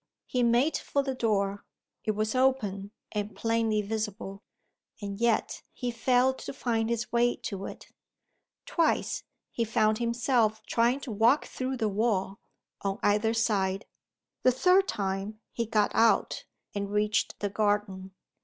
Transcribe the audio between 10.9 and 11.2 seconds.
to